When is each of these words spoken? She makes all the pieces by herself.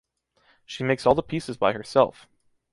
She 0.65 0.83
makes 0.83 1.05
all 1.05 1.13
the 1.13 1.21
pieces 1.21 1.57
by 1.57 1.73
herself. 1.73 2.27